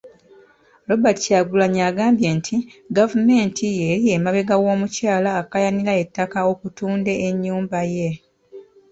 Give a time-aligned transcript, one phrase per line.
[0.87, 2.55] Robert Kyagulanyi agambye nti
[2.97, 8.09] gavumenti y'eri emabega w'omukyala akaayanira ettaka okutunde ennyumba ye.